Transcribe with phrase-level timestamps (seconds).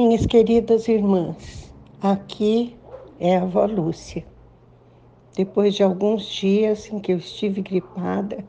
[0.00, 2.74] Minhas queridas irmãs, aqui
[3.18, 4.26] é a avó Lúcia.
[5.36, 8.42] Depois de alguns dias em que eu estive gripada,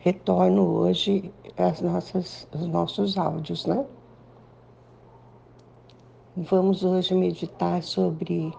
[0.00, 3.86] retorno hoje as nossas, os nossos áudios, né?
[6.36, 8.52] Vamos hoje meditar sobre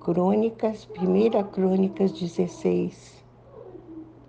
[0.00, 3.22] Crônicas, primeira Crônicas 16,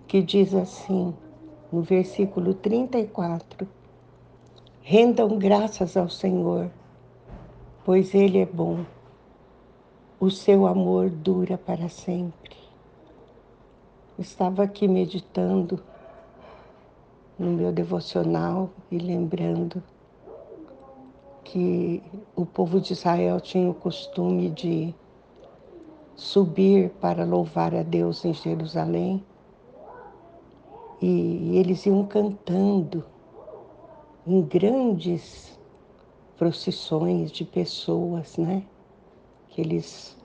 [0.06, 1.14] que diz assim,
[1.72, 3.66] no versículo 34,
[4.92, 6.68] Rendam graças ao Senhor,
[7.84, 8.84] pois Ele é bom.
[10.18, 12.56] O seu amor dura para sempre.
[14.18, 15.80] Estava aqui meditando
[17.38, 19.80] no meu devocional e lembrando
[21.44, 22.02] que
[22.34, 24.92] o povo de Israel tinha o costume de
[26.16, 29.22] subir para louvar a Deus em Jerusalém
[31.00, 33.04] e eles iam cantando
[34.26, 35.58] em grandes
[36.36, 38.64] procissões de pessoas, né?
[39.48, 40.16] Que eles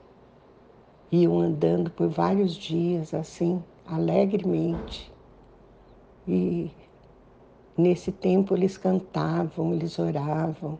[1.12, 5.12] iam andando por vários dias assim, alegremente.
[6.28, 6.72] E
[7.78, 10.80] nesse tempo eles cantavam, eles oravam,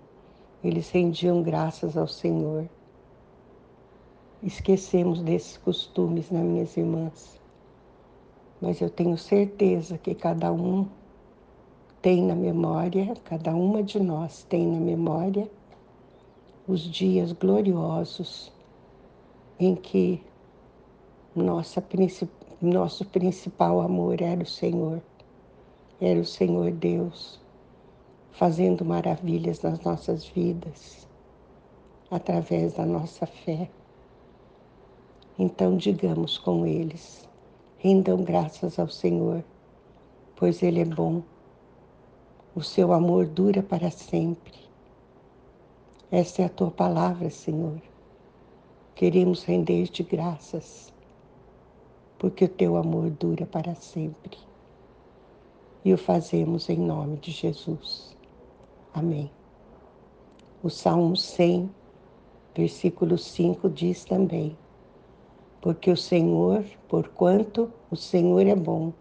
[0.64, 2.68] eles rendiam graças ao Senhor.
[4.42, 7.40] Esquecemos desses costumes, né, minhas irmãs?
[8.62, 10.88] Mas eu tenho certeza que cada um
[12.06, 15.50] tem na memória, cada uma de nós tem na memória
[16.68, 18.54] os dias gloriosos
[19.60, 20.22] em que
[21.36, 21.84] nossa,
[22.62, 25.02] nosso principal amor era o Senhor,
[26.00, 27.42] era o Senhor Deus,
[28.34, 31.08] fazendo maravilhas nas nossas vidas,
[32.12, 33.68] através da nossa fé.
[35.40, 37.28] Então, digamos com eles:
[37.80, 39.44] rendam graças ao Senhor,
[40.36, 41.24] pois Ele é bom
[42.56, 44.54] o seu amor dura para sempre.
[46.10, 47.82] Esta é a tua palavra, Senhor.
[48.96, 50.94] Queremos render-te graças,
[52.18, 54.38] porque o teu amor dura para sempre.
[55.84, 58.16] E o fazemos em nome de Jesus.
[58.94, 59.30] Amém.
[60.64, 61.70] O Salmo 100,
[62.56, 64.58] versículo 5 diz também:
[65.60, 68.94] Porque o Senhor, porquanto o Senhor é bom,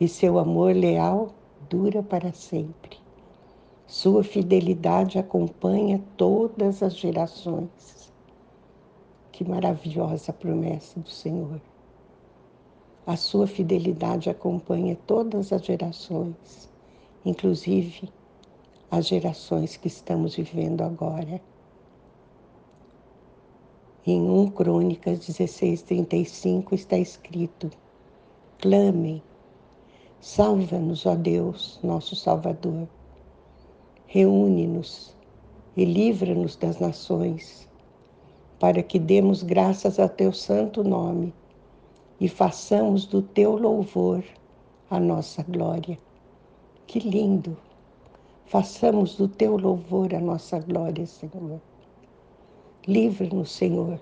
[0.00, 1.32] e seu amor leal
[1.68, 2.98] dura para sempre.
[3.86, 8.12] Sua fidelidade acompanha todas as gerações.
[9.30, 11.60] Que maravilhosa promessa do Senhor.
[13.06, 16.70] A sua fidelidade acompanha todas as gerações,
[17.24, 18.08] inclusive
[18.90, 21.40] as gerações que estamos vivendo agora.
[24.06, 27.70] Em 1 Crônicas 16:35 está escrito:
[28.58, 29.22] Clamem
[30.24, 32.88] Salva-nos, ó Deus, nosso Salvador.
[34.06, 35.14] Reúne-nos
[35.76, 37.68] e livra-nos das nações,
[38.58, 41.34] para que demos graças a teu santo nome
[42.18, 44.24] e façamos do teu louvor
[44.90, 45.98] a nossa glória.
[46.86, 47.54] Que lindo!
[48.46, 51.60] Façamos do teu louvor a nossa glória, Senhor.
[52.88, 54.00] Livra-nos, Senhor,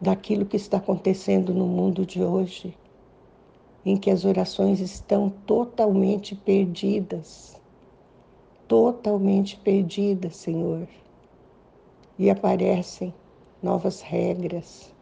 [0.00, 2.76] daquilo que está acontecendo no mundo de hoje
[3.86, 7.56] em que as orações estão totalmente perdidas,
[8.66, 10.88] totalmente perdidas, Senhor.
[12.18, 13.14] E aparecem
[13.62, 14.92] novas regras,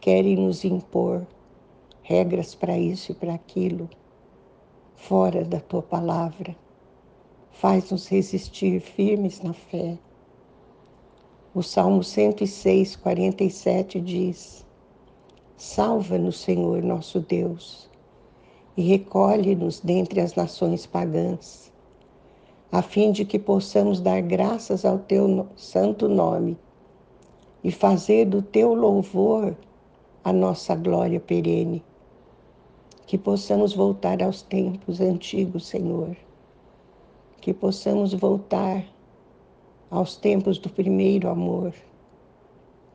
[0.00, 1.24] querem nos impor
[2.02, 3.88] regras para isso e para aquilo,
[4.96, 6.56] fora da tua palavra.
[7.52, 9.96] Faz-nos resistir firmes na fé.
[11.54, 14.66] O Salmo 106, 47 diz:
[15.56, 17.88] Salva-nos, Senhor nosso Deus
[18.76, 21.72] e recolhe-nos dentre as nações pagãs,
[22.70, 26.58] a fim de que possamos dar graças ao teu santo nome
[27.64, 29.56] e fazer do teu louvor
[30.22, 31.82] a nossa glória perene.
[33.06, 36.16] Que possamos voltar aos tempos antigos, Senhor.
[37.40, 38.84] Que possamos voltar
[39.88, 41.72] aos tempos do primeiro amor,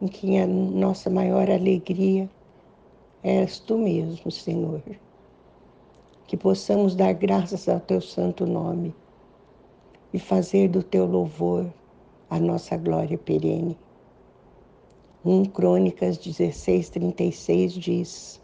[0.02, 2.30] em que a nossa maior alegria
[3.24, 4.82] és tu mesmo, Senhor
[6.32, 8.96] que possamos dar graças ao teu santo nome
[10.14, 11.66] e fazer do teu louvor
[12.30, 13.78] a nossa glória perene.
[15.26, 18.42] 1 Crônicas 16, 36 diz: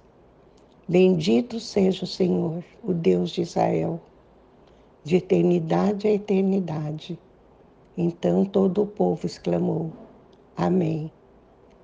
[0.86, 4.02] Bendito seja o Senhor, o Deus de Israel,
[5.06, 7.18] de eternidade a eternidade.
[7.96, 9.94] Então todo o povo exclamou:
[10.58, 11.10] Amém.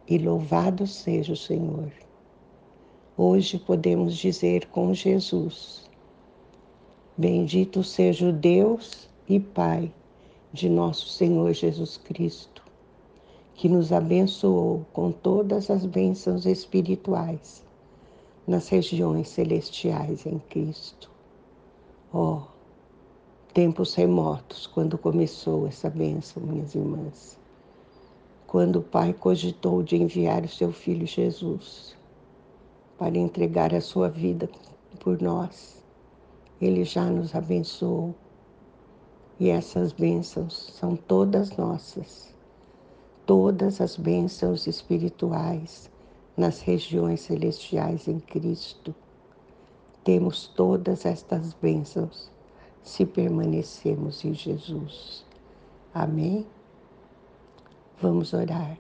[0.06, 1.94] E louvado seja o Senhor.
[3.16, 5.93] Hoje podemos dizer com Jesus:
[7.16, 9.94] Bendito seja o Deus e Pai
[10.52, 12.64] de nosso Senhor Jesus Cristo,
[13.54, 17.64] que nos abençoou com todas as bênçãos espirituais
[18.48, 21.12] nas regiões celestiais em Cristo.
[22.12, 22.42] Oh,
[23.54, 27.40] tempos remotos, quando começou essa bênção, minhas irmãs.
[28.48, 31.96] Quando o Pai cogitou de enviar o seu Filho Jesus
[32.98, 34.50] para entregar a sua vida
[35.00, 35.83] por nós,
[36.62, 38.16] ele já nos abençoou
[39.40, 42.34] e essas bênçãos são todas nossas.
[43.26, 45.90] Todas as bênçãos espirituais
[46.38, 48.94] nas regiões celestiais em Cristo.
[50.04, 52.32] Temos todas estas bênçãos
[52.84, 55.26] se permanecermos em Jesus.
[55.94, 56.46] Amém?
[58.02, 58.78] Vamos orar.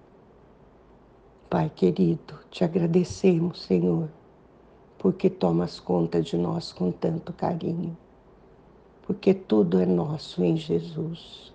[1.49, 4.09] Pai querido, te agradecemos, Senhor,
[5.03, 7.95] porque tomas conta de nós com tanto carinho
[9.05, 11.53] porque tudo é nosso em Jesus.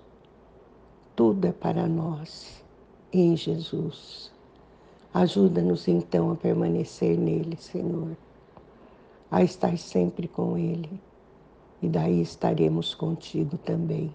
[1.17, 2.62] Tudo é para nós
[3.12, 4.31] em Jesus.
[5.12, 8.17] Ajuda-nos então a permanecer nele, Senhor,
[9.31, 11.00] a estar sempre com ele,
[11.83, 14.15] e daí estaremos contigo também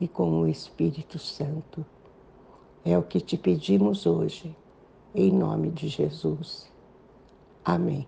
[0.00, 1.84] e com o Espírito Santo.
[2.84, 4.56] É o que te pedimos hoje,
[5.14, 6.70] em nome de Jesus.
[7.64, 8.06] Amém.